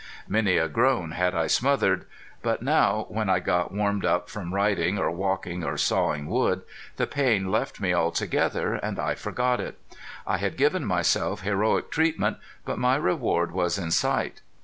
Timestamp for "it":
9.59-9.77